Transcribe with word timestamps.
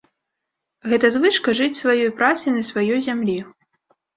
Гэта 0.93 1.11
звычка 1.17 1.55
жыць 1.61 1.77
сваёй 1.81 2.11
працай 2.23 2.57
на 2.59 2.67
сваёй 2.71 2.99
зямлі. 3.11 3.37